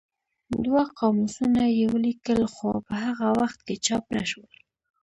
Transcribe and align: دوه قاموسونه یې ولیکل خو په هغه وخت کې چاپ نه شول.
دوه 0.65 0.83
قاموسونه 0.99 1.63
یې 1.77 1.85
ولیکل 1.93 2.41
خو 2.53 2.69
په 2.87 2.93
هغه 3.05 3.27
وخت 3.39 3.59
کې 3.65 3.75
چاپ 3.85 4.03
نه 4.17 4.23
شول. 4.31 4.53